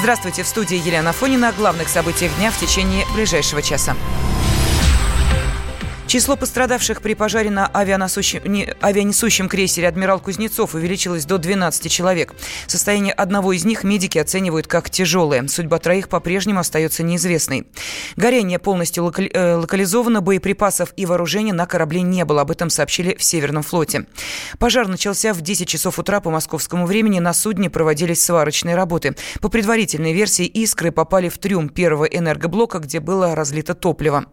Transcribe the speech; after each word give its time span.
Здравствуйте, 0.00 0.44
в 0.44 0.48
студии 0.48 0.78
Елена 0.78 1.12
Фонина 1.12 1.50
о 1.50 1.52
главных 1.52 1.90
событиях 1.90 2.34
дня 2.38 2.50
в 2.50 2.58
течение 2.58 3.04
ближайшего 3.12 3.60
часа. 3.60 3.94
Число 6.10 6.34
пострадавших 6.34 7.02
при 7.02 7.14
пожаре 7.14 7.50
на 7.50 7.68
авианесущем 7.68 9.48
крейсере 9.48 9.86
«Адмирал 9.86 10.18
Кузнецов» 10.18 10.74
увеличилось 10.74 11.24
до 11.24 11.38
12 11.38 11.88
человек. 11.88 12.34
Состояние 12.66 13.12
одного 13.12 13.52
из 13.52 13.64
них 13.64 13.84
медики 13.84 14.18
оценивают 14.18 14.66
как 14.66 14.90
тяжелое. 14.90 15.46
Судьба 15.46 15.78
троих 15.78 16.08
по-прежнему 16.08 16.58
остается 16.58 17.04
неизвестной. 17.04 17.68
Горение 18.16 18.58
полностью 18.58 19.04
локали- 19.04 19.30
э, 19.32 19.54
локализовано, 19.54 20.20
боеприпасов 20.20 20.92
и 20.96 21.06
вооружения 21.06 21.52
на 21.52 21.66
корабле 21.66 22.02
не 22.02 22.24
было. 22.24 22.40
Об 22.40 22.50
этом 22.50 22.70
сообщили 22.70 23.14
в 23.14 23.22
Северном 23.22 23.62
флоте. 23.62 24.06
Пожар 24.58 24.88
начался 24.88 25.32
в 25.32 25.42
10 25.42 25.68
часов 25.68 26.00
утра 26.00 26.18
по 26.18 26.30
московскому 26.32 26.86
времени. 26.86 27.20
На 27.20 27.32
судне 27.32 27.70
проводились 27.70 28.20
сварочные 28.20 28.74
работы. 28.74 29.14
По 29.40 29.48
предварительной 29.48 30.12
версии, 30.12 30.46
искры 30.46 30.90
попали 30.90 31.28
в 31.28 31.38
трюм 31.38 31.68
первого 31.68 32.06
энергоблока, 32.06 32.80
где 32.80 32.98
было 32.98 33.36
разлито 33.36 33.74
топливо. 33.74 34.24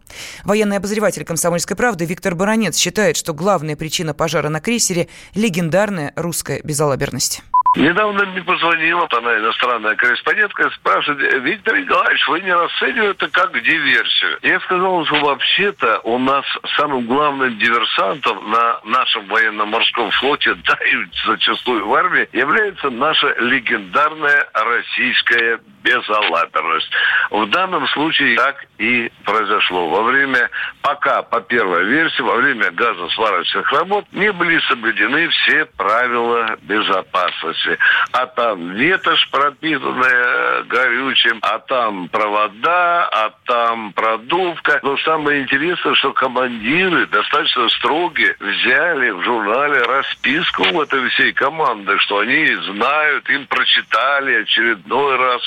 Военный 0.43 0.77
обозреватель 0.77 1.23
комсомольской 1.23 1.66
«Комсомольской 1.67 1.75
правды» 1.75 2.05
Виктор 2.05 2.33
Баранец 2.33 2.77
считает, 2.77 3.17
что 3.17 3.33
главная 3.33 3.75
причина 3.75 4.13
пожара 4.13 4.47
на 4.47 4.61
крейсере– 4.61 5.09
легендарная 5.35 6.13
русская 6.15 6.61
безалаберность. 6.63 7.41
Недавно 7.77 8.25
мне 8.25 8.41
позвонила 8.41 9.07
она 9.11 9.37
иностранная 9.37 9.95
корреспондентка, 9.95 10.67
спрашивает, 10.71 11.43
Виктор 11.43 11.79
Николаевич, 11.79 12.27
вы 12.27 12.41
не 12.41 12.51
расцениваете 12.51 13.27
как 13.27 13.53
диверсию? 13.61 14.39
Я 14.41 14.59
сказал, 14.61 15.05
что 15.05 15.19
вообще-то 15.19 15.99
у 16.03 16.17
нас 16.17 16.43
самым 16.75 17.05
главным 17.05 17.55
диверсантом 17.59 18.49
на 18.49 18.79
нашем 18.83 19.27
военно-морском 19.27 20.09
флоте, 20.09 20.55
да 20.65 20.73
и 20.73 20.95
зачастую 21.27 21.87
в 21.87 21.93
армии, 21.93 22.27
является 22.33 22.89
наша 22.89 23.35
легендарная 23.39 24.49
российская 24.53 25.59
безалаберность. 25.83 26.89
В 27.29 27.45
данном 27.49 27.87
случае 27.89 28.37
так 28.37 28.65
и 28.79 29.11
произошло. 29.23 29.87
Во 29.89 30.01
время, 30.01 30.49
пока 30.81 31.21
по 31.21 31.41
первой 31.41 31.85
версии, 31.85 32.21
во 32.21 32.35
время 32.37 32.71
газосварочных 32.71 33.71
работ 33.71 34.05
не 34.11 34.31
были 34.31 34.59
соблюдены 34.67 35.29
все 35.29 35.65
правила 35.65 36.57
безопасности. 36.63 37.66
А 38.11 38.25
там 38.27 38.71
ветошь 38.71 39.27
пропитанная 39.29 40.63
горючим, 40.63 41.39
а 41.41 41.59
там 41.59 42.09
провода, 42.09 43.07
а 43.11 43.31
там 43.45 43.93
продувка. 43.93 44.79
Но 44.83 44.97
самое 44.97 45.41
интересное, 45.41 45.95
что 45.95 46.13
командиры 46.13 47.05
достаточно 47.07 47.69
строгие 47.69 48.35
взяли 48.39 49.09
в 49.11 49.23
журнале 49.23 49.81
расписку 49.83 50.63
в 50.63 50.81
этой 50.81 51.09
всей 51.09 51.33
команды, 51.33 51.97
что 51.99 52.19
они 52.19 52.55
знают, 52.55 53.29
им 53.29 53.47
прочитали 53.47 54.41
очередной 54.41 55.17
раз 55.17 55.41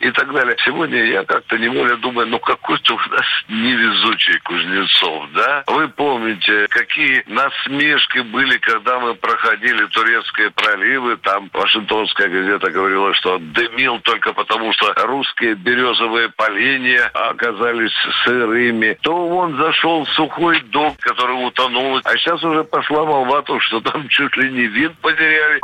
и 0.00 0.10
так 0.10 0.32
далее. 0.32 0.56
Сегодня 0.64 1.04
я 1.04 1.24
как-то 1.24 1.58
невольно 1.58 1.96
думаю, 1.96 2.28
ну 2.28 2.38
какой-то 2.38 2.94
у 2.94 2.98
нас 2.98 3.26
невезучий 3.48 4.38
Кузнецов, 4.40 5.28
да? 5.34 5.64
Вы 5.66 5.88
помните, 5.88 6.66
какие 6.68 7.24
насмешки 7.26 8.18
были, 8.20 8.58
когда 8.58 8.98
мы 9.00 9.14
проходили 9.14 9.86
турецкие 9.86 10.50
проливы, 10.50 11.16
там 11.16 11.48
Вашингтонская 11.54 12.28
газета 12.28 12.68
говорила, 12.70 13.14
что 13.14 13.38
дымил 13.38 14.00
только 14.00 14.32
потому, 14.32 14.72
что 14.72 14.92
русские 15.06 15.54
березовые 15.54 16.28
поленья 16.30 17.10
оказались 17.14 17.92
сырыми. 18.24 18.98
То 19.02 19.28
он 19.28 19.56
зашел 19.56 20.04
в 20.04 20.08
сухой 20.10 20.60
док, 20.62 20.96
который 20.98 21.46
утонул. 21.46 22.00
А 22.02 22.16
сейчас 22.16 22.42
уже 22.42 22.64
пошла 22.64 23.04
молва, 23.04 23.42
то, 23.42 23.60
что 23.60 23.80
там 23.80 24.08
чуть 24.08 24.36
ли 24.36 24.50
не 24.50 24.66
вид 24.66 24.98
потеряли. 25.00 25.60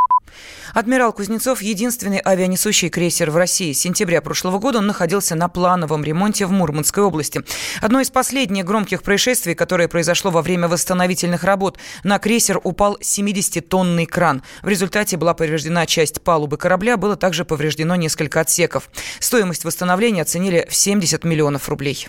Адмирал 0.75 1.13
Кузнецов– 1.13 1.63
единственный 1.63 2.19
авианесущий 2.19 2.89
крейсер 2.89 3.31
в 3.31 3.37
России. 3.37 3.73
С 3.73 3.81
сентября 3.81 4.21
прошлого 4.21 4.59
года 4.59 4.79
он 4.79 4.87
находился 4.87 5.35
на 5.35 5.49
плановом 5.49 6.05
ремонте 6.05 6.47
в 6.47 6.53
Мурманской 6.53 7.03
области. 7.03 7.43
Одно 7.81 8.01
из 8.01 8.11
последних 8.11 8.65
громких 8.65 9.03
происшествий, 9.03 9.55
которое 9.55 9.89
произошло 9.89 10.31
во 10.31 10.43
время 10.43 10.69
восстановительных 10.69 11.45
работ, 11.45 11.79
на 12.05 12.19
крейсер 12.19 12.61
упал 12.63 12.99
70-тонный 13.01 14.07
кран. 14.07 14.43
В 14.63 14.69
результате 14.69 15.17
была 15.17 15.35
повреждена 15.35 15.87
часть 15.87 16.23
палубы 16.23 16.57
корабля, 16.57 16.97
было 16.97 17.17
также 17.17 17.45
повреждено 17.45 17.97
несколько 17.97 18.41
отсеков. 18.41 18.91
Стоимость 19.19 19.65
восстановления 19.65 20.23
оценили 20.23 20.67
в 20.71 20.75
70 20.75 21.25
миллионов 21.25 21.69
рублей. 21.69 22.09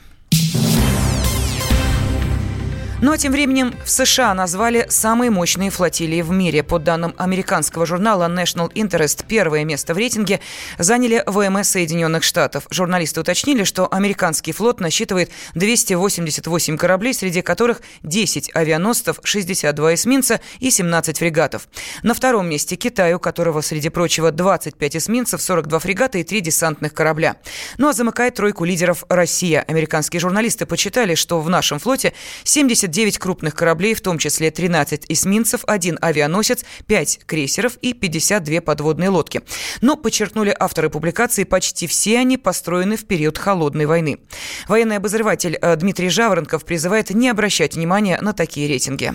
Ну 3.01 3.11
а 3.11 3.17
тем 3.17 3.31
временем 3.31 3.73
в 3.83 3.89
США 3.89 4.35
назвали 4.35 4.85
самые 4.87 5.31
мощные 5.31 5.71
флотилии 5.71 6.21
в 6.21 6.29
мире. 6.29 6.61
По 6.61 6.77
данным 6.77 7.15
американского 7.17 7.87
журнала 7.87 8.25
National 8.25 8.71
Interest, 8.73 9.25
первое 9.27 9.63
место 9.63 9.95
в 9.95 9.97
рейтинге 9.97 10.39
заняли 10.77 11.23
ВМС 11.25 11.69
Соединенных 11.69 12.21
Штатов. 12.23 12.67
Журналисты 12.69 13.21
уточнили, 13.21 13.63
что 13.63 13.91
американский 13.91 14.51
флот 14.51 14.79
насчитывает 14.79 15.31
288 15.55 16.77
кораблей, 16.77 17.15
среди 17.15 17.41
которых 17.41 17.81
10 18.03 18.51
авианосцев, 18.53 19.19
62 19.23 19.95
эсминца 19.95 20.39
и 20.59 20.69
17 20.69 21.17
фрегатов. 21.17 21.69
На 22.03 22.13
втором 22.13 22.47
месте 22.47 22.75
Китай, 22.75 23.15
у 23.15 23.19
которого, 23.19 23.61
среди 23.61 23.89
прочего, 23.89 24.29
25 24.29 24.97
эсминцев, 24.97 25.41
42 25.41 25.79
фрегата 25.79 26.19
и 26.19 26.23
3 26.23 26.41
десантных 26.41 26.93
корабля. 26.93 27.37
Ну 27.79 27.89
а 27.89 27.93
замыкает 27.93 28.35
тройку 28.35 28.63
лидеров 28.63 29.05
Россия. 29.09 29.65
Американские 29.67 30.19
журналисты 30.19 30.67
почитали, 30.67 31.15
что 31.15 31.41
в 31.41 31.49
нашем 31.49 31.79
флоте 31.79 32.13
70 32.43 32.90
9 32.91 33.17
крупных 33.17 33.55
кораблей, 33.55 33.93
в 33.93 34.01
том 34.01 34.17
числе 34.17 34.51
13 34.51 35.05
эсминцев, 35.09 35.61
один 35.65 35.97
авианосец, 36.01 36.63
5 36.85 37.21
крейсеров 37.25 37.77
и 37.81 37.93
52 37.93 38.61
подводные 38.61 39.09
лодки. 39.09 39.41
Но, 39.81 39.95
подчеркнули 39.95 40.55
авторы 40.57 40.89
публикации, 40.89 41.43
почти 41.43 41.87
все 41.87 42.19
они 42.19 42.37
построены 42.37 42.97
в 42.97 43.05
период 43.05 43.37
Холодной 43.37 43.85
войны. 43.85 44.19
Военный 44.67 44.97
обозреватель 44.97 45.57
э, 45.59 45.75
Дмитрий 45.75 46.09
Жаворонков 46.09 46.65
призывает 46.65 47.09
не 47.09 47.29
обращать 47.29 47.75
внимания 47.75 48.19
на 48.21 48.33
такие 48.33 48.67
рейтинги 48.67 49.13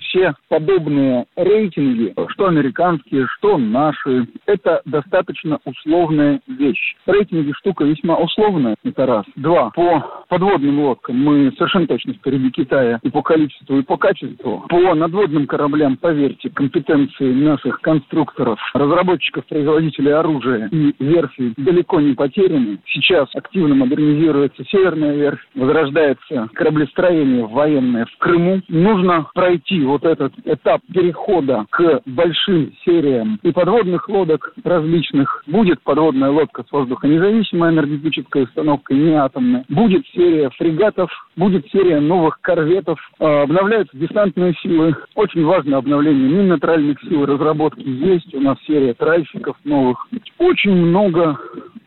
все 0.00 0.34
подобные 0.48 1.26
рейтинги, 1.36 2.14
что 2.28 2.46
американские, 2.46 3.26
что 3.38 3.58
наши, 3.58 4.26
это 4.46 4.82
достаточно 4.84 5.58
условная 5.64 6.40
вещь. 6.46 6.96
Рейтинги 7.06 7.52
штука 7.52 7.84
весьма 7.84 8.16
условная, 8.16 8.76
это 8.84 9.06
раз. 9.06 9.24
Два, 9.36 9.70
по 9.70 10.24
подводным 10.28 10.80
лодкам 10.80 11.16
мы 11.22 11.52
совершенно 11.56 11.86
точно 11.86 12.14
впереди 12.14 12.50
Китая 12.50 12.98
и 13.02 13.10
по 13.10 13.22
количеству, 13.22 13.78
и 13.78 13.82
по 13.82 13.96
качеству. 13.96 14.64
По 14.68 14.94
надводным 14.94 15.46
кораблям, 15.46 15.96
поверьте, 15.96 16.50
компетенции 16.50 17.32
наших 17.32 17.80
конструкторов, 17.80 18.58
разработчиков, 18.74 19.46
производителей 19.46 20.12
оружия 20.12 20.68
и 20.72 20.94
верфи 20.98 21.54
далеко 21.56 22.00
не 22.00 22.14
потеряны. 22.14 22.78
Сейчас 22.86 23.28
активно 23.34 23.74
модернизируется 23.74 24.64
Северная 24.70 25.14
верфь, 25.14 25.46
возрождается 25.54 26.48
кораблестроение 26.54 27.46
военное 27.46 28.06
в 28.06 28.18
Крыму. 28.18 28.62
Нужно 28.68 29.26
пройти 29.34 29.75
пройти 29.76 29.84
вот 29.84 30.04
этот 30.04 30.32
этап 30.44 30.80
перехода 30.92 31.66
к 31.70 32.02
большим 32.06 32.72
сериям 32.84 33.38
и 33.42 33.52
подводных 33.52 34.08
лодок 34.08 34.52
различных. 34.64 35.42
Будет 35.46 35.80
подводная 35.82 36.30
лодка 36.30 36.64
с 36.66 36.72
воздухонезависимой 36.72 37.70
энергетической 37.70 38.44
установкой, 38.44 38.96
не 38.96 39.14
атомной. 39.14 39.64
Будет 39.68 40.06
серия 40.14 40.50
фрегатов, 40.50 41.10
будет 41.36 41.66
серия 41.70 42.00
новых 42.00 42.40
корветов. 42.40 42.98
А, 43.18 43.42
обновляются 43.42 43.96
десантные 43.96 44.54
силы. 44.62 44.94
Очень 45.14 45.44
важное 45.44 45.78
обновление 45.78 46.28
минно-тральных 46.28 47.00
сил, 47.02 47.26
разработки 47.26 47.86
есть. 47.86 48.34
У 48.34 48.40
нас 48.40 48.56
серия 48.66 48.94
тральщиков 48.94 49.56
новых. 49.64 50.06
Очень 50.38 50.74
много 50.74 51.38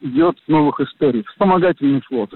идет 0.01 0.37
новых 0.47 0.79
историй. 0.79 1.23
Вспомогательный 1.29 2.01
флот. 2.01 2.31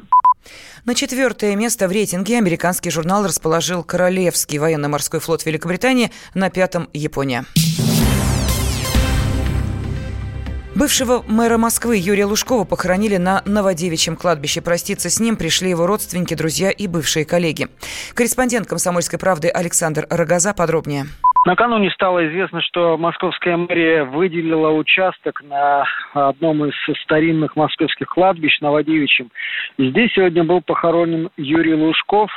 На 0.85 0.95
четвертое 0.95 1.55
место 1.55 1.87
в 1.87 1.91
рейтинге 1.91 2.37
американский 2.37 2.89
журнал 2.89 3.23
расположил 3.23 3.83
Королевский 3.83 4.57
военно-морской 4.57 5.19
флот 5.19 5.45
Великобритании, 5.45 6.11
на 6.33 6.49
пятом– 6.49 6.89
Япония. 6.93 7.45
Бывшего 10.75 11.23
мэра 11.27 11.59
Москвы 11.59 11.97
Юрия 11.97 12.25
Лужкова 12.25 12.63
похоронили 12.63 13.17
на 13.17 13.43
Новодевичьем 13.45 14.15
кладбище. 14.15 14.59
Проститься 14.59 15.09
с 15.09 15.19
ним 15.19 15.37
пришли 15.37 15.69
его 15.69 15.85
родственники, 15.85 16.33
друзья 16.33 16.71
и 16.71 16.87
бывшие 16.87 17.25
коллеги. 17.25 17.67
Корреспондент 18.15 18.67
«Комсомольской 18.67 19.19
правды» 19.19 19.49
Александр 19.49 20.07
Рогоза 20.09 20.53
подробнее. 20.53 21.05
Накануне 21.45 21.91
стало 21.91 22.25
известно, 22.27 22.61
что 22.61 22.97
московская 22.97 23.57
мэрия 23.57 24.05
выделила 24.05 24.69
участок 24.69 25.41
на 25.43 25.85
одном 26.13 26.65
из 26.65 26.73
старинных 27.03 27.57
московских 27.57 28.07
кладбищ 28.07 28.61
Новодевичьем. 28.61 29.29
Здесь 29.77 30.13
сегодня 30.13 30.45
был 30.45 30.61
похоронен 30.61 31.29
Юрий 31.35 31.73
Лужков. 31.75 32.31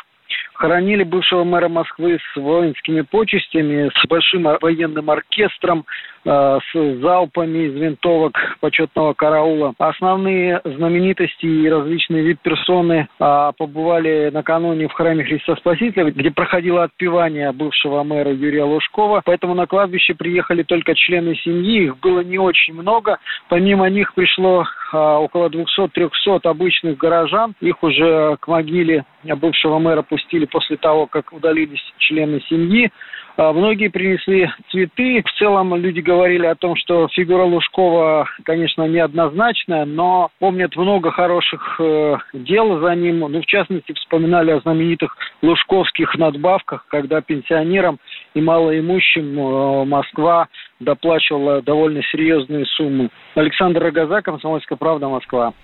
Хоронили 0.54 1.04
бывшего 1.04 1.44
мэра 1.44 1.68
Москвы 1.68 2.18
с 2.18 2.36
воинскими 2.36 3.02
почестями, 3.02 3.90
с 3.94 4.06
большим 4.08 4.42
военным 4.60 5.08
оркестром, 5.08 5.84
с 6.26 7.00
залпами 7.00 7.69
из 7.69 7.75
винтовок 7.75 8.34
почетного 8.61 9.14
караула. 9.14 9.75
Основные 9.78 10.61
знаменитости 10.64 11.46
и 11.46 11.69
различные 11.69 12.25
вип-персоны 12.25 13.08
э, 13.19 13.52
побывали 13.56 14.31
накануне 14.32 14.88
в 14.88 14.93
храме 14.93 15.25
Христа 15.25 15.55
Спасителя, 15.56 16.11
где 16.11 16.31
проходило 16.31 16.82
отпевание 16.82 17.52
бывшего 17.52 18.02
мэра 18.02 18.32
Юрия 18.32 18.64
Лужкова. 18.64 19.23
Поэтому 19.25 19.55
на 19.55 19.67
кладбище 19.67 20.14
приехали 20.14 20.64
только 20.64 20.94
члены 20.94 21.37
семьи. 21.37 21.84
Их 21.84 21.99
было 22.00 22.20
не 22.20 22.38
очень 22.38 22.75
много. 22.75 23.19
Помимо 23.49 23.88
них 23.88 24.12
пришло 24.14 24.64
э, 24.64 24.96
около 24.96 25.49
200-300 25.49 26.40
обычных 26.43 26.96
горожан. 26.99 27.55
Их 27.61 27.82
уже 27.82 28.37
к 28.40 28.49
могиле 28.49 29.05
бывшего 29.23 29.78
мэра 29.78 30.02
пустили 30.02 30.46
после 30.46 30.76
того, 30.76 31.06
как 31.06 31.32
удалились 31.32 31.82
члены 31.99 32.40
семьи. 32.49 32.90
А, 33.38 33.52
многие 33.52 33.88
принесли 33.88 34.50
цветы. 34.70 35.22
В 35.22 35.38
целом 35.38 35.74
люди 35.76 36.00
говорили 36.00 36.46
о 36.46 36.54
том, 36.54 36.74
что 36.76 37.06
фигура 37.08 37.44
Лужкова, 37.44 38.26
конечно, 38.44 38.84
неоднозначная, 38.88 39.84
но 39.84 40.30
помнят 40.38 40.74
много 40.74 41.10
хороших 41.10 41.76
э, 41.78 42.16
дел 42.32 42.80
за 42.80 42.94
ним. 42.94 43.20
Ну, 43.20 43.42
в 43.42 43.46
частности, 43.46 43.92
вспоминали 43.92 44.52
о 44.52 44.60
знаменитых 44.60 45.16
лужковских 45.42 46.14
надбавках, 46.16 46.86
когда 46.88 47.20
пенсионерам 47.20 47.98
и 48.34 48.40
малоимущим 48.40 49.38
э, 49.38 49.84
Москва 49.84 50.48
доплачивала 50.81 51.62
довольно 51.62 52.02
серьезные 52.11 52.67
суммы. 52.76 53.11
Александр 53.34 53.82
Рогоза, 53.82 54.23
Комсомольская 54.23 54.76
правда, 54.76 55.08
Москва. 55.08 55.55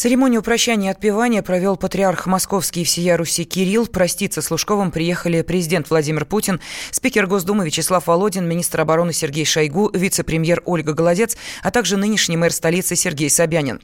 Церемонию 0.00 0.42
прощания 0.42 0.88
и 0.88 0.92
отпевания 0.92 1.42
провел 1.42 1.76
патриарх 1.76 2.24
Московский 2.24 2.80
и 2.80 2.84
всея 2.84 3.18
Руси 3.18 3.44
Кирилл. 3.44 3.86
Проститься 3.86 4.40
с 4.40 4.50
Лужковым 4.50 4.92
приехали 4.92 5.42
президент 5.42 5.90
Владимир 5.90 6.24
Путин, 6.24 6.58
спикер 6.90 7.26
Госдумы 7.26 7.66
Вячеслав 7.66 8.06
Володин, 8.06 8.48
министр 8.48 8.80
обороны 8.80 9.12
Сергей 9.12 9.44
Шойгу, 9.44 9.90
вице-премьер 9.92 10.62
Ольга 10.64 10.94
Голодец, 10.94 11.36
а 11.62 11.70
также 11.70 11.98
нынешний 11.98 12.38
мэр 12.38 12.50
столицы 12.50 12.96
Сергей 12.96 13.28
Собянин. 13.28 13.82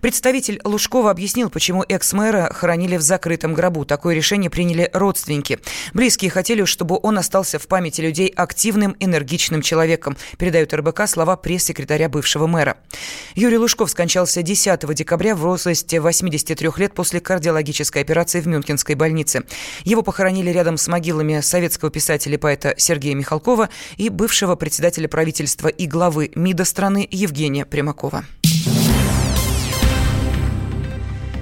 Представитель 0.00 0.58
Лужкова 0.64 1.10
объяснил, 1.10 1.50
почему 1.50 1.84
экс-мэра 1.86 2.50
хоронили 2.50 2.96
в 2.96 3.02
закрытом 3.02 3.52
гробу. 3.52 3.84
Такое 3.84 4.14
решение 4.14 4.48
приняли 4.48 4.88
родственники. 4.94 5.58
Близкие 5.92 6.30
хотели, 6.30 6.64
чтобы 6.64 6.98
он 7.02 7.18
остался 7.18 7.58
в 7.58 7.68
памяти 7.68 8.00
людей 8.00 8.28
активным, 8.28 8.96
энергичным 9.00 9.60
человеком, 9.60 10.07
передают 10.38 10.72
РБК 10.72 11.06
слова 11.06 11.36
пресс-секретаря 11.36 12.08
бывшего 12.08 12.46
мэра. 12.46 12.76
Юрий 13.34 13.58
Лужков 13.58 13.90
скончался 13.90 14.42
10 14.42 14.94
декабря 14.94 15.34
в 15.34 15.40
возрасте 15.40 16.00
83 16.00 16.70
лет 16.76 16.94
после 16.94 17.20
кардиологической 17.20 18.02
операции 18.02 18.40
в 18.40 18.46
Мюнхенской 18.46 18.94
больнице. 18.94 19.44
Его 19.84 20.02
похоронили 20.02 20.50
рядом 20.50 20.76
с 20.76 20.88
могилами 20.88 21.40
советского 21.40 21.90
писателя 21.90 22.34
и 22.34 22.38
поэта 22.38 22.74
Сергея 22.76 23.14
Михалкова 23.14 23.68
и 23.96 24.08
бывшего 24.08 24.54
председателя 24.56 25.08
правительства 25.08 25.68
и 25.68 25.86
главы 25.86 26.30
МИДа 26.34 26.64
страны 26.64 27.06
Евгения 27.10 27.64
Примакова. 27.64 28.24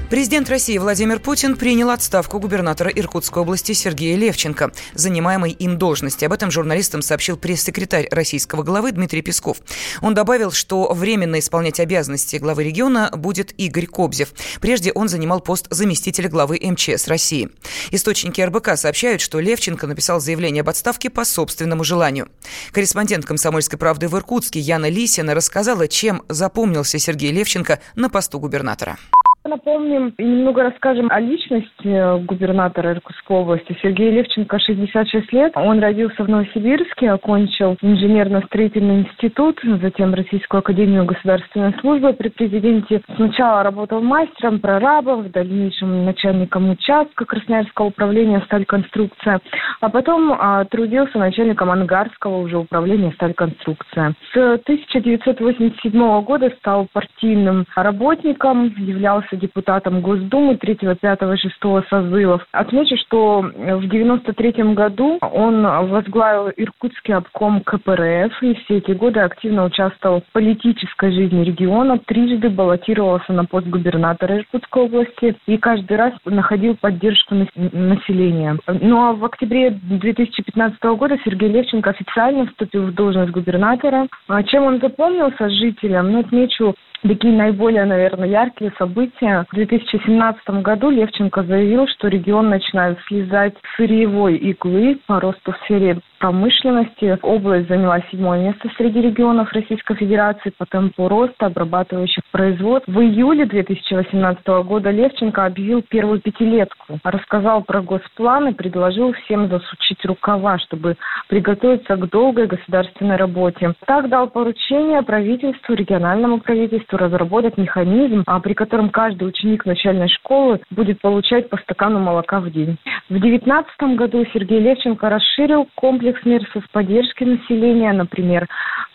Президент 0.09 0.49
России 0.49 0.79
Владимир 0.79 1.19
Путин 1.19 1.57
принял 1.57 1.91
отставку 1.91 2.39
губернатора 2.39 2.91
Иркутской 2.91 3.43
области 3.43 3.73
Сергея 3.73 4.17
Левченко, 4.17 4.71
занимаемой 4.95 5.51
им 5.51 5.79
должности. 5.79 6.25
Об 6.25 6.33
этом 6.33 6.53
журналистам 6.53 7.03
сообщил 7.03 7.37
пресс-секретарь 7.37 8.07
российского 8.13 8.63
главы 8.63 8.93
Дмитрий 8.93 9.21
Песков. 9.21 9.57
Он 10.03 10.15
добавил, 10.15 10.53
что 10.53 10.93
временно 10.93 11.41
исполнять 11.41 11.81
обязанности 11.81 12.37
главы 12.37 12.63
региона 12.63 13.11
будет 13.13 13.53
Игорь 13.59 13.87
Кобзев. 13.87 14.33
Прежде 14.61 14.93
он 14.93 15.09
занимал 15.09 15.41
пост 15.41 15.67
заместителя 15.71 16.29
главы 16.29 16.61
МЧС 16.63 17.09
России. 17.09 17.51
Источники 17.91 18.41
РБК 18.41 18.77
сообщают, 18.77 19.21
что 19.21 19.41
Левченко 19.41 19.89
написал 19.89 20.21
заявление 20.21 20.61
об 20.61 20.69
отставке 20.69 21.11
по 21.11 21.25
собственному 21.25 21.83
желанию. 21.83 22.29
Корреспондент 22.71 23.27
«Комсомольской 23.27 23.77
правды» 23.77 24.07
в 24.07 24.17
Иркутске 24.17 24.61
Яна 24.61 24.89
Лисина 24.89 25.35
рассказала, 25.35 25.89
чем 25.89 26.23
запомнился 26.29 27.01
Сергей 27.01 27.33
Левченко 27.33 27.81
на 27.97 28.09
посту 28.09 28.39
губернатора. 28.39 28.99
Напомним 29.47 30.13
и 30.19 30.25
немного 30.25 30.65
расскажем 30.65 31.09
о 31.11 31.21
личности 31.21 31.87
э, 31.87 32.19
губернатора 32.19 32.95
Иркутской 32.95 33.37
области. 33.37 33.77
Сергей 33.81 34.11
Левченко, 34.11 34.59
66 34.59 35.33
лет. 35.33 35.53
Он 35.55 35.79
родился 35.79 36.25
в 36.25 36.29
Новосибирске, 36.29 37.11
окончил 37.11 37.77
инженерно-строительный 37.81 39.03
институт, 39.03 39.61
затем 39.81 40.15
Российскую 40.15 40.59
академию 40.59 41.05
государственной 41.05 41.73
службы 41.81 42.13
при 42.13 42.29
президенте. 42.29 43.03
Сначала 43.15 43.63
работал 43.63 44.01
мастером, 44.01 44.59
прорабом, 44.59 45.23
в 45.23 45.31
дальнейшем 45.31 46.05
начальником 46.05 46.71
участка 46.71 47.25
Красноярского 47.25 47.87
управления 47.87 48.43
«Стальконструкция», 48.47 49.41
а 49.81 49.89
потом 49.89 50.33
а, 50.33 50.65
трудился 50.65 51.19
начальником 51.19 51.71
Ангарского 51.71 52.39
уже 52.39 52.59
управления 52.59 53.13
«Стальконструкция». 53.13 54.15
С 54.35 54.37
1987 54.37 56.23
года 56.23 56.51
стал 56.59 56.89
партийным 56.93 57.65
работником, 57.77 58.75
являлся 58.79 59.36
депутатом 59.37 60.01
Госдумы 60.01 60.57
3, 60.57 60.97
5, 61.01 61.21
6 61.39 61.89
созывов. 61.89 62.47
Отмечу, 62.53 62.97
что 62.97 63.41
в 63.41 63.89
93 63.89 64.75
году 64.75 65.19
он 65.21 65.63
возглавил 65.63 66.53
Иркутский 66.57 67.15
обком 67.15 67.61
КПРФ 67.61 68.43
и 68.43 68.55
все 68.55 68.79
эти 68.79 68.93
годы 68.93 69.21
активно 69.21 69.65
участвовал 69.65 70.21
в 70.21 70.33
политической 70.33 71.13
жизни 71.13 71.45
региона, 71.45 71.99
трижды 71.99 72.49
баллотировался 72.49 73.33
на 73.33 73.45
пост 73.45 73.67
губернатора 73.67 74.39
Иркутской 74.39 74.83
области 74.85 75.37
и 75.47 75.57
каждый 75.59 75.97
раз 75.97 76.13
находил 76.25 76.77
поддержку 76.77 77.35
населения. 77.55 78.59
Ну 78.67 79.03
а 79.03 79.13
в 79.13 79.25
октябре 79.25 79.71
2015 79.71 80.83
года 80.99 81.17
Сергей 81.25 81.49
Левченко 81.49 81.91
официально 81.91 82.47
вступил 82.47 82.87
в 82.87 82.95
должность 82.95 83.33
губернатора. 83.33 84.09
А 84.29 84.43
чем 84.43 84.65
он 84.65 84.81
запомнился 84.81 85.49
жителям? 85.51 86.13
Ну, 86.13 86.21
отмечу 86.21 86.75
такие 87.03 87.35
наиболее, 87.35 87.85
наверное, 87.85 88.29
яркие 88.29 88.73
события. 88.79 89.45
В 89.51 89.55
2017 89.55 90.63
году 90.63 90.91
Левченко 90.91 91.43
заявил, 91.43 91.87
что 91.89 92.09
регион 92.09 92.51
начинает 92.51 92.99
слезать 93.07 93.55
сырьевой 93.77 94.37
иглы 94.37 94.99
по 95.07 95.21
росту 95.21 95.53
в 95.53 95.57
сфере 95.65 96.01
промышленности. 96.19 97.19
Область 97.23 97.69
заняла 97.69 98.01
седьмое 98.11 98.49
место 98.49 98.71
среди 98.77 99.01
регионов 99.01 99.53
Российской 99.53 99.97
Федерации 99.97 100.51
по 100.57 100.67
темпу 100.67 101.09
роста 101.09 101.47
обрабатывающих 101.47 102.23
производств. 102.33 102.89
В 102.89 103.01
июле 103.01 103.45
2018 103.47 104.47
года 104.65 104.91
Левченко 104.91 105.45
объявил 105.45 105.83
первую 105.83 106.21
пятилетку, 106.21 106.99
рассказал 107.05 107.63
про 107.63 107.83
госплан 107.83 108.49
и 108.49 108.55
предложил 108.55 109.13
всем 109.13 109.49
засучить 109.49 110.05
рукава, 110.05 110.59
чтобы 110.59 110.97
приготовиться 111.29 111.97
к 111.97 112.09
долгой 112.11 112.47
государственной 112.47 113.17
работе. 113.17 113.75
Так 113.87 114.09
дал 114.09 114.29
поручение 114.29 115.03
правительству, 115.03 115.75
региональному 115.75 116.41
правительству 116.41 116.86
разработать 116.93 117.57
механизм, 117.59 118.23
а 118.27 118.41
при 118.41 118.55
котором 118.55 118.91
каждый 118.91 119.29
ученик 119.29 119.65
начальной 119.67 120.09
школы 120.09 120.61
будет 120.71 121.01
получать 121.01 121.49
по 121.49 121.57
стакану 121.59 121.99
молока 121.99 122.41
в 122.41 122.51
день. 122.51 122.79
В 123.09 123.19
2019 123.19 123.97
году 123.97 124.25
Сергей 124.33 124.61
Левченко 124.61 125.09
расширил 125.09 125.69
комплекс 125.75 126.17
комплекс 126.17 126.25
мерсов 126.25 126.65
поддержки 126.73 127.25
населения, 127.25 127.93
например, 127.93 128.47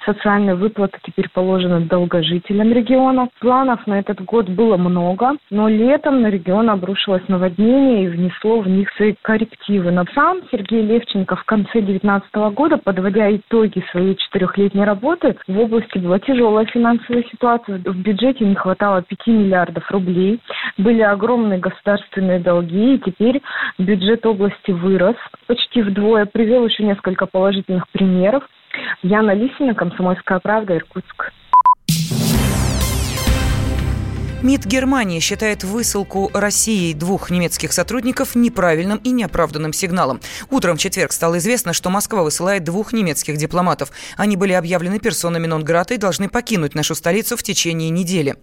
социальные 0.06 0.56
выплаты 0.56 0.98
теперь 1.04 1.30
положены 1.30 1.82
долгожителям 1.82 2.72
региона. 2.72 3.30
Планов 3.40 3.86
на 3.88 4.00
этот 4.00 4.24
год 4.24 4.50
было 4.50 4.78
много, 4.78 5.34
но 5.50 5.68
летом 5.68 6.22
на 6.22 6.28
регион 6.28 6.70
обрушилось 6.70 7.28
наводнение 7.28 8.06
и 8.06 8.08
внесло 8.08 8.62
в 8.62 8.68
них 8.68 8.90
свои 8.96 9.16
коррективы. 9.22 9.92
Но 9.92 10.06
сам 10.14 10.42
Сергей 10.52 10.82
Левченко 10.82 11.36
в 11.36 11.44
конце 11.46 11.82
2019 11.82 12.36
года, 12.54 12.78
подводя 12.78 13.36
итоги 13.36 13.84
своей 13.92 14.16
четырехлетней 14.16 14.84
работы, 14.84 15.36
в 15.48 15.60
области 15.60 15.98
была 15.98 16.20
тяжелая 16.20 16.66
финансовая 16.66 17.24
ситуация. 17.32 17.78
В 17.78 17.98
бюджете 17.98 18.46
не 18.46 18.56
хватало 18.56 19.02
5 19.02 19.28
миллиардов 19.28 19.90
рублей, 19.92 20.40
были 20.78 21.02
огромные 21.02 21.60
государственные 21.60 22.40
долги, 22.40 22.96
и 22.96 23.00
теперь 23.00 23.42
бюджет 23.78 24.26
области 24.26 24.72
вырос 24.72 25.16
почти 25.48 25.82
вдвое. 25.82 26.26
Привел 26.26 26.66
еще 26.66 26.84
несколько 26.84 27.26
положительных 27.26 27.88
примеров. 27.90 28.44
Яна 29.04 29.34
Лисина, 29.34 29.74
«Комсомольская 29.74 30.40
правда», 30.40 30.76
Иркутск. 30.76 31.32
МИД 34.44 34.66
Германии 34.66 35.20
считает 35.20 35.64
высылку 35.64 36.32
России 36.34 36.94
двух 36.94 37.30
немецких 37.30 37.72
сотрудников 37.72 38.34
неправильным 38.34 38.98
и 38.98 39.12
неоправданным 39.12 39.72
сигналом. 39.72 40.20
Утром 40.50 40.78
в 40.78 40.80
четверг 40.80 41.12
стало 41.12 41.38
известно, 41.38 41.74
что 41.74 41.92
Москва 41.92 42.24
высылает 42.24 42.64
двух 42.64 42.92
немецких 42.92 43.38
дипломатов. 43.38 43.92
Они 44.18 44.36
были 44.36 44.54
объявлены 44.54 44.98
персонами 44.98 45.46
нон-грата 45.46 45.94
и 45.94 45.98
должны 45.98 46.28
покинуть 46.28 46.74
нашу 46.74 46.96
столицу 46.96 47.38
в 47.38 47.44
течение 47.44 47.92
недели. 47.92 48.36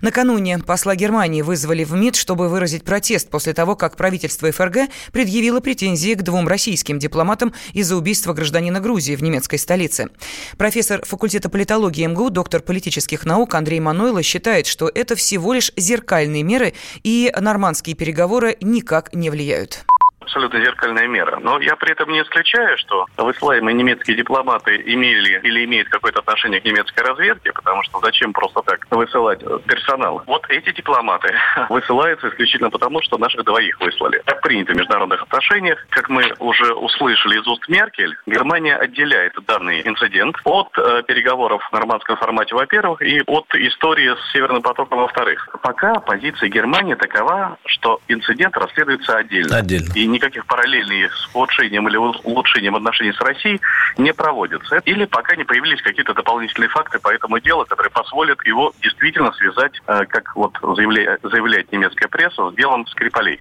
Накануне 0.00 0.58
посла 0.58 0.96
Германии 0.96 1.42
вызвали 1.42 1.84
в 1.84 1.92
МИД, 1.92 2.16
чтобы 2.16 2.48
выразить 2.48 2.84
протест 2.84 3.28
после 3.28 3.52
того, 3.52 3.76
как 3.76 3.98
правительство 3.98 4.50
ФРГ 4.50 4.88
предъявило 5.12 5.60
претензии 5.60 6.14
к 6.14 6.22
двум 6.22 6.48
российским 6.48 6.98
дипломатам 6.98 7.52
из-за 7.74 7.96
убийства 7.96 8.32
гражданина 8.32 8.80
Грузии 8.80 9.16
в 9.16 9.22
немецкой 9.22 9.58
столице. 9.58 10.08
Профессор 10.56 11.04
факультета 11.04 11.50
политологии 11.50 12.06
МГУ, 12.06 12.30
доктор 12.30 12.62
политических 12.62 13.26
наук 13.26 13.54
Андрей 13.54 13.80
Манойло 13.80 14.22
считает, 14.22 14.66
что 14.66 14.90
это 14.94 15.14
всего 15.14 15.41
всего 15.42 15.54
лишь 15.54 15.72
зеркальные 15.76 16.44
меры, 16.44 16.72
и 17.02 17.32
нормандские 17.36 17.96
переговоры 17.96 18.56
никак 18.60 19.12
не 19.12 19.28
влияют. 19.28 19.84
Абсолютно 20.22 20.60
зеркальная 20.60 21.06
мера. 21.06 21.38
Но 21.40 21.60
я 21.60 21.76
при 21.76 21.92
этом 21.92 22.10
не 22.10 22.22
исключаю, 22.22 22.78
что 22.78 23.06
высылаемые 23.16 23.74
немецкие 23.74 24.16
дипломаты 24.16 24.76
имели 24.86 25.40
или 25.42 25.64
имеют 25.64 25.88
какое-то 25.88 26.20
отношение 26.20 26.60
к 26.60 26.64
немецкой 26.64 27.00
разведке, 27.00 27.52
потому 27.52 27.82
что 27.84 28.00
зачем 28.00 28.32
просто 28.32 28.62
так 28.62 28.86
высылать 28.90 29.40
персонал? 29.66 30.22
Вот 30.26 30.44
эти 30.48 30.72
дипломаты 30.72 31.34
высылаются 31.68 32.28
исключительно 32.28 32.70
потому, 32.70 33.02
что 33.02 33.18
наших 33.18 33.44
двоих 33.44 33.78
выслали. 33.80 34.22
Так 34.24 34.40
принято 34.42 34.72
в 34.72 34.76
международных 34.76 35.22
отношениях. 35.22 35.84
Как 35.90 36.08
мы 36.08 36.32
уже 36.38 36.72
услышали 36.74 37.38
из 37.40 37.46
уст 37.46 37.68
Меркель, 37.68 38.16
Германия 38.26 38.76
отделяет 38.76 39.34
данный 39.46 39.82
инцидент 39.86 40.36
от 40.44 40.68
э, 40.78 41.02
переговоров 41.06 41.62
в 41.68 41.72
нормандском 41.72 42.16
формате, 42.16 42.54
во-первых, 42.54 43.02
и 43.02 43.22
от 43.26 43.46
истории 43.54 44.14
с 44.14 44.32
Северным 44.32 44.62
потоком, 44.62 44.98
во-вторых. 44.98 45.48
Пока 45.62 45.94
позиция 46.00 46.48
Германии 46.48 46.94
такова, 46.94 47.58
что 47.66 48.00
инцидент 48.08 48.56
расследуется 48.56 49.16
отдельно. 49.16 49.56
Отдельно. 49.56 49.92
И 49.94 50.06
никаких 50.12 50.46
параллелей 50.46 51.08
с 51.08 51.34
улучшением 51.34 51.88
или 51.88 51.96
улучшением 51.96 52.76
отношений 52.76 53.12
с 53.12 53.20
Россией 53.20 53.60
не 53.98 54.12
проводится. 54.12 54.76
Или 54.84 55.06
пока 55.06 55.36
не 55.36 55.44
появились 55.44 55.82
какие-то 55.82 56.14
дополнительные 56.14 56.68
факты 56.68 56.98
по 56.98 57.08
этому 57.08 57.40
делу, 57.40 57.64
которые 57.64 57.90
позволят 57.90 58.44
его 58.46 58.72
действительно 58.80 59.32
связать, 59.32 59.80
э, 59.86 60.04
как 60.06 60.36
вот 60.36 60.56
заявляет, 60.76 61.20
заявляет 61.22 61.72
немецкая 61.72 62.08
пресса, 62.08 62.50
с 62.50 62.54
делом 62.54 62.86
Скрипалей. 62.86 63.38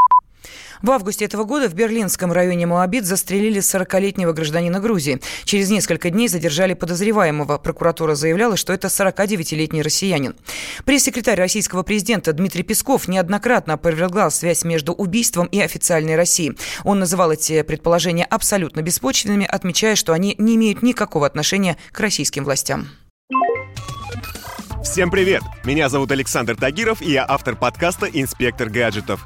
В 0.81 0.89
августе 0.89 1.25
этого 1.25 1.43
года 1.43 1.69
в 1.69 1.73
берлинском 1.75 2.31
районе 2.31 2.65
Моабит 2.65 3.05
застрелили 3.05 3.61
40-летнего 3.61 4.33
гражданина 4.33 4.79
Грузии. 4.79 5.21
Через 5.43 5.69
несколько 5.69 6.09
дней 6.09 6.27
задержали 6.27 6.73
подозреваемого. 6.73 7.59
Прокуратура 7.59 8.15
заявляла, 8.15 8.57
что 8.57 8.73
это 8.73 8.87
49-летний 8.87 9.83
россиянин. 9.83 10.35
Пресс-секретарь 10.83 11.37
российского 11.37 11.83
президента 11.83 12.33
Дмитрий 12.33 12.63
Песков 12.63 13.07
неоднократно 13.07 13.73
опровергал 13.73 14.31
связь 14.31 14.63
между 14.63 14.93
убийством 14.93 15.45
и 15.47 15.61
официальной 15.61 16.15
Россией. 16.15 16.57
Он 16.83 16.99
называл 16.99 17.31
эти 17.31 17.61
предположения 17.61 18.25
абсолютно 18.25 18.81
беспочвенными, 18.81 19.45
отмечая, 19.45 19.95
что 19.95 20.13
они 20.13 20.35
не 20.39 20.55
имеют 20.55 20.81
никакого 20.81 21.27
отношения 21.27 21.77
к 21.91 21.99
российским 21.99 22.43
властям. 22.43 22.87
Всем 24.83 25.11
привет! 25.11 25.43
Меня 25.63 25.89
зовут 25.89 26.11
Александр 26.11 26.55
Тагиров, 26.55 27.01
и 27.03 27.11
я 27.11 27.23
автор 27.27 27.55
подкаста 27.55 28.07
«Инспектор 28.07 28.67
гаджетов». 28.67 29.25